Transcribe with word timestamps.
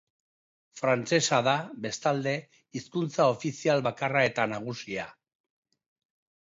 Frantsesa 0.79 1.39
da, 1.47 1.53
bestalde, 1.83 2.35
hizkuntza 2.79 3.29
ofizial 3.37 3.87
bakarra 3.91 4.27
eta 4.31 4.51
nagusia. 4.57 5.11